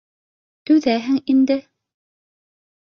[0.69, 1.61] —Түҙәһең инде.